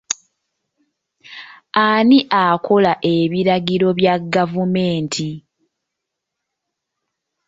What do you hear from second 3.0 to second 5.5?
ebiragiro bya gavumenti?